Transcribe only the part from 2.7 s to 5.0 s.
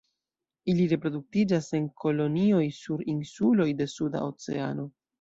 sur insuloj de Suda Oceano.